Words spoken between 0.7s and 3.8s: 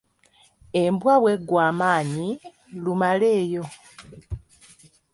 Embwa bwe ggwa amaanyi, Lumaleeyo.